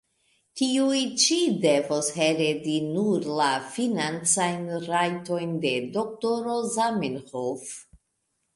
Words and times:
Tiuj 0.59 1.01
ĉi 1.23 1.35
devos 1.65 2.09
heredi 2.15 2.79
nur 2.87 3.27
la 3.41 3.51
financajn 3.75 4.65
rajtojn 4.89 5.55
de 5.67 5.77
Dro 6.01 6.59
Zamenhof. 6.77 7.79